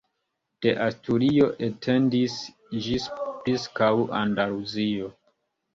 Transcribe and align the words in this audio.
De 0.65 0.71
Asturio 0.85 1.49
etendis 1.69 2.39
ĝis 2.87 3.07
preskaŭ 3.21 3.95
Andaluzio. 4.25 5.17